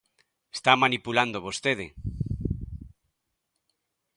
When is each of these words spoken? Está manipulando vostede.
Está 0.57 0.71
manipulando 0.83 1.43
vostede. 1.47 1.87